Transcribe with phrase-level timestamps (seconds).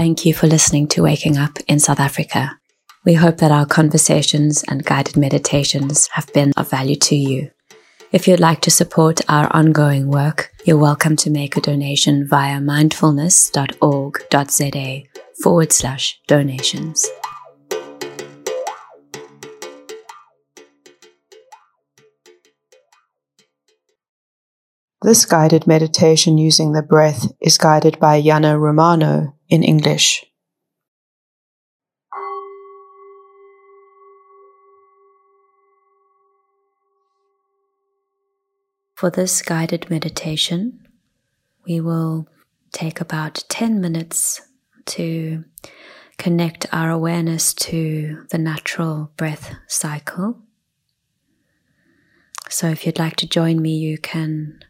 [0.00, 2.58] thank you for listening to Waking Up in South Africa.
[3.04, 7.50] We hope that our conversations and guided meditations have been of value to you.
[8.10, 12.60] If you'd like to support our ongoing work, you're welcome to make a donation via
[12.60, 15.02] mindfulness.org.za
[15.42, 17.06] forward slash donations.
[25.02, 30.26] This guided meditation using the breath is guided by Yana Romano in English.
[38.94, 40.86] For this guided meditation,
[41.64, 42.28] we will
[42.70, 44.42] take about 10 minutes
[44.84, 45.44] to
[46.18, 50.42] connect our awareness to the natural breath cycle.
[52.50, 54.60] So, if you'd like to join me, you can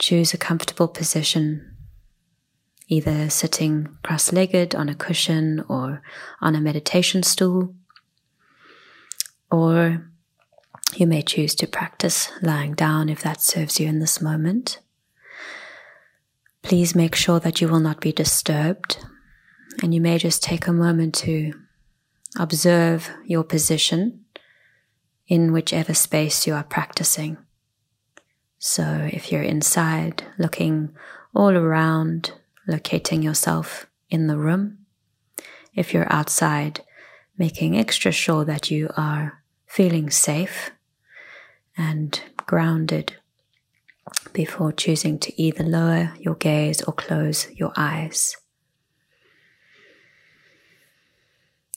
[0.00, 1.76] choose a comfortable position,
[2.88, 6.02] either sitting cross legged on a cushion or
[6.40, 7.74] on a meditation stool,
[9.50, 10.10] or
[10.96, 14.80] you may choose to practice lying down if that serves you in this moment.
[16.62, 18.98] Please make sure that you will not be disturbed,
[19.82, 21.52] and you may just take a moment to
[22.38, 24.24] observe your position
[25.28, 27.36] in whichever space you are practicing.
[28.62, 30.90] So, if you're inside, looking
[31.34, 32.32] all around,
[32.68, 34.84] locating yourself in the room.
[35.74, 36.82] If you're outside,
[37.38, 40.72] making extra sure that you are feeling safe
[41.74, 43.16] and grounded
[44.34, 48.36] before choosing to either lower your gaze or close your eyes.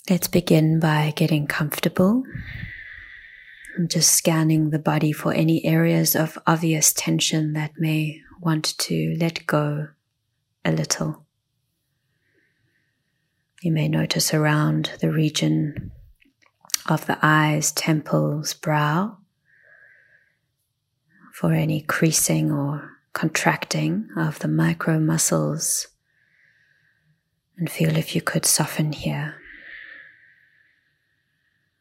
[0.09, 2.25] Let's begin by getting comfortable.
[3.77, 9.15] I'm just scanning the body for any areas of obvious tension that may want to
[9.19, 9.87] let go
[10.63, 11.25] a little.
[13.63, 15.91] You may notice around the region
[16.87, 19.17] of the eyes, temples, brow
[21.33, 25.87] for any creasing or contracting of the micro muscles.
[27.57, 29.35] And feel if you could soften here,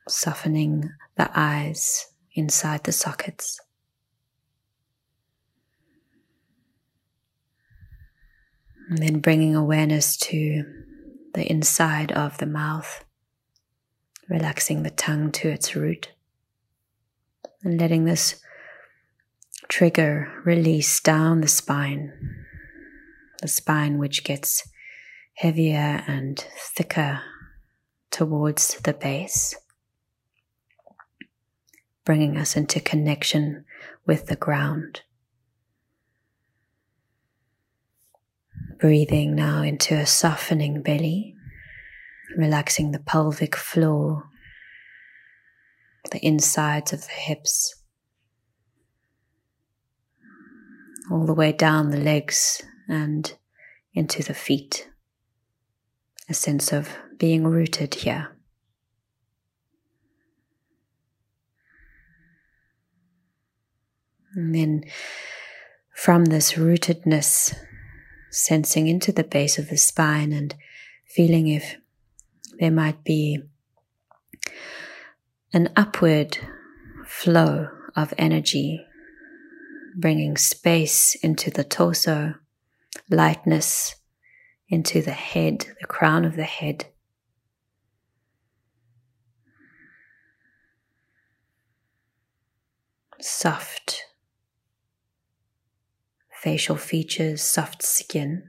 [0.09, 3.61] softening the eyes inside the sockets.
[8.89, 10.65] And then bringing awareness to
[11.35, 13.05] the inside of the mouth,
[14.29, 16.11] relaxing the tongue to its root,
[17.63, 18.43] and letting this
[19.69, 22.13] trigger release down the spine,
[23.41, 24.69] the spine which gets
[25.35, 27.21] heavier and thicker
[28.11, 29.55] towards the base,
[32.05, 33.65] bringing us into connection
[34.07, 35.03] with the ground.
[38.79, 41.35] Breathing now into a softening belly,
[42.37, 44.25] relaxing the pelvic floor,
[46.11, 47.83] the insides of the hips
[51.11, 53.35] all the way down the legs and
[53.95, 54.89] into the feet.
[56.29, 56.89] A sense of
[57.19, 58.32] being rooted here.
[64.35, 64.85] And then
[65.95, 67.55] from this rootedness,
[68.31, 70.55] sensing into the base of the spine and
[71.07, 71.77] feeling if
[72.59, 73.43] there might be
[75.53, 76.39] an upward
[77.05, 78.87] flow of energy
[79.95, 82.35] bringing space into the torso,
[83.11, 83.97] lightness
[84.69, 86.87] into the head, the crown of the head.
[93.21, 94.05] Soft
[96.43, 98.43] facial features, soft skin.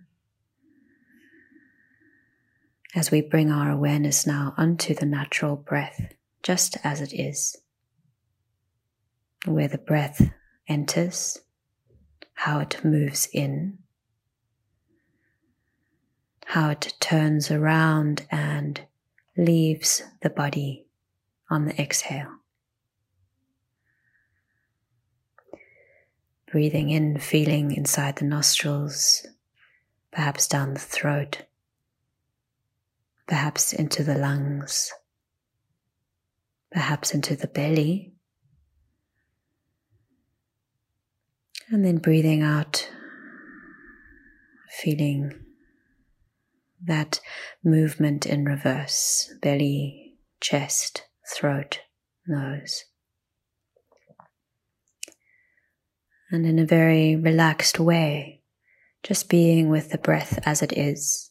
[2.96, 7.56] As we bring our awareness now onto the natural breath, just as it is,
[9.46, 10.32] where the breath
[10.68, 11.40] enters,
[12.34, 13.78] how it moves in,
[16.48, 18.82] how it turns around and
[19.38, 20.88] leaves the body
[21.48, 22.43] on the exhale.
[26.54, 29.28] Breathing in, feeling inside the nostrils,
[30.12, 31.42] perhaps down the throat,
[33.28, 34.94] perhaps into the lungs,
[36.72, 38.14] perhaps into the belly
[41.70, 42.88] And then breathing out,
[44.70, 45.34] feeling
[46.84, 47.20] that
[47.64, 51.80] movement in reverse belly, chest, throat,
[52.28, 52.84] nose.
[56.34, 58.42] And in a very relaxed way,
[59.04, 61.30] just being with the breath as it is,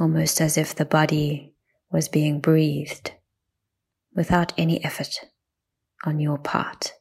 [0.00, 1.52] almost as if the body
[1.92, 3.12] was being breathed
[4.14, 5.26] without any effort
[6.04, 6.94] on your part.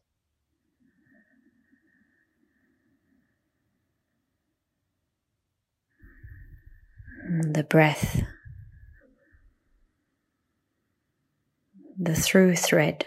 [7.53, 8.21] The breath,
[11.97, 13.05] the through thread,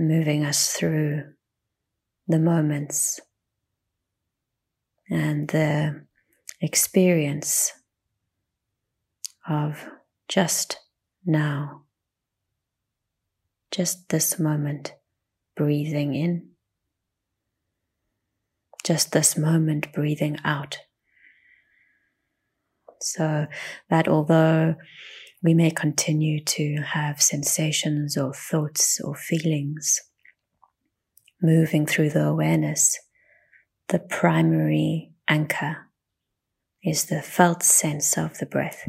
[0.00, 1.24] moving us through
[2.26, 3.20] the moments
[5.10, 6.06] and the
[6.60, 7.72] experience
[9.48, 9.84] of
[10.28, 10.78] just
[11.26, 11.82] now,
[13.70, 14.94] just this moment,
[15.56, 16.50] breathing in,
[18.84, 20.78] just this moment, breathing out.
[23.02, 23.46] So
[23.88, 24.76] that although
[25.42, 30.00] we may continue to have sensations or thoughts or feelings
[31.42, 32.98] moving through the awareness,
[33.88, 35.88] the primary anchor
[36.82, 38.88] is the felt sense of the breath.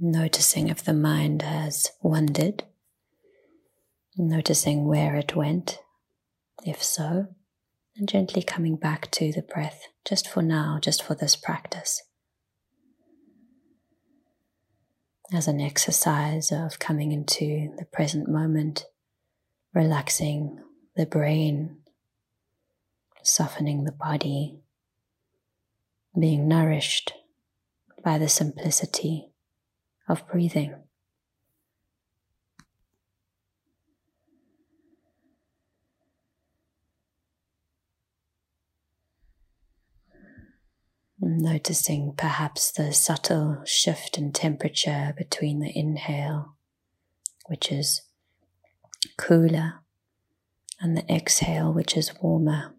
[0.00, 2.64] Noticing if the mind has wandered,
[4.16, 5.78] noticing where it went,
[6.64, 7.26] if so,
[7.96, 12.02] and gently coming back to the breath just for now, just for this practice.
[15.32, 18.86] As an exercise of coming into the present moment,
[19.74, 20.58] relaxing
[20.96, 21.76] the brain,
[23.22, 24.60] softening the body,
[26.18, 27.12] being nourished
[28.02, 29.29] by the simplicity
[30.10, 30.74] of breathing.
[41.22, 46.56] Noticing perhaps the subtle shift in temperature between the inhale,
[47.46, 48.02] which is
[49.16, 49.74] cooler,
[50.80, 52.74] and the exhale, which is warmer.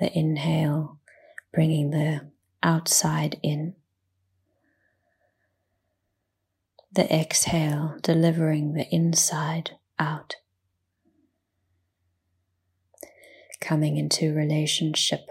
[0.00, 0.98] The inhale
[1.52, 2.30] bringing the
[2.62, 3.74] outside in.
[6.92, 10.36] The exhale delivering the inside out.
[13.60, 15.26] Coming into relationship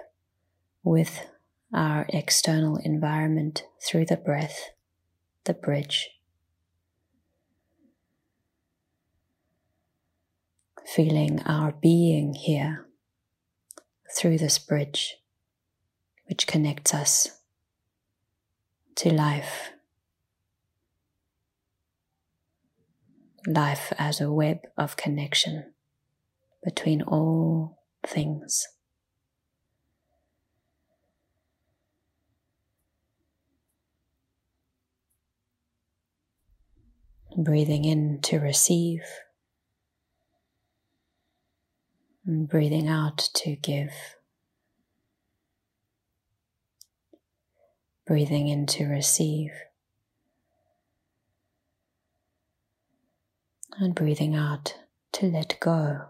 [0.84, 1.28] with
[1.74, 4.70] our external environment through the breath,
[5.46, 6.10] the bridge.
[10.86, 12.88] Feeling our being here
[14.16, 15.18] through this bridge
[16.28, 17.40] which connects us
[18.96, 19.72] to life.
[23.46, 25.74] Life as a web of connection
[26.64, 28.68] between all things.
[37.38, 39.04] Breathing in to receive,
[42.26, 44.17] and breathing out to give.
[48.08, 49.52] Breathing in to receive,
[53.78, 54.76] and breathing out
[55.12, 56.06] to let go.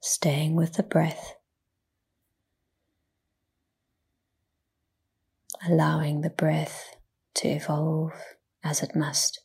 [0.00, 1.36] Staying with the breath,
[5.68, 6.96] allowing the breath
[7.34, 8.10] to evolve
[8.64, 9.40] as it must.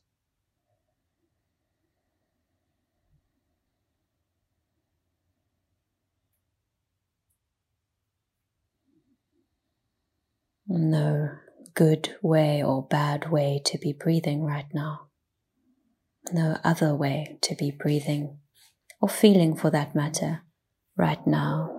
[10.77, 11.31] No
[11.73, 15.07] good way or bad way to be breathing right now.
[16.31, 18.39] No other way to be breathing
[19.01, 20.41] or feeling for that matter
[20.97, 21.76] right now.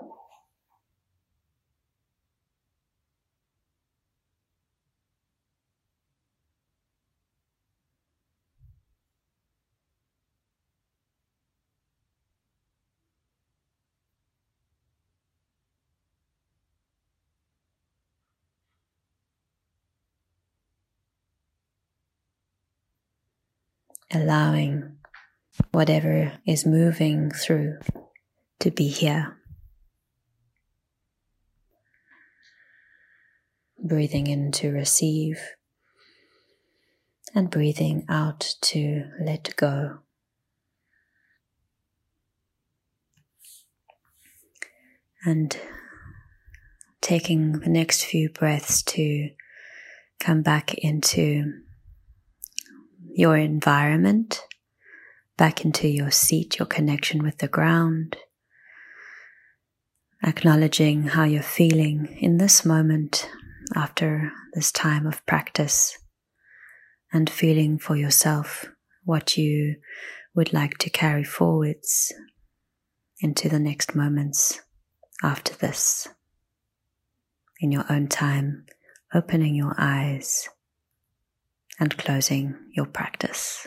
[24.13, 24.97] Allowing
[25.73, 27.79] whatever is moving through
[28.61, 29.37] to be here.
[33.83, 35.41] Breathing in to receive,
[37.35, 39.99] and breathing out to let go.
[45.25, 45.57] And
[47.01, 49.31] taking the next few breaths to
[50.19, 51.53] come back into
[53.19, 54.47] your environment,
[55.37, 58.17] back into your seat, your connection with the ground,
[60.23, 63.29] acknowledging how you're feeling in this moment
[63.75, 65.99] after this time of practice,
[67.13, 68.67] and feeling for yourself
[69.03, 69.75] what you
[70.37, 72.13] would like to carry forwards
[73.21, 74.61] into the next moments
[75.25, 76.07] after this.
[77.61, 78.65] In your own time,
[79.13, 80.49] opening your eyes
[81.79, 83.67] and closing your practice.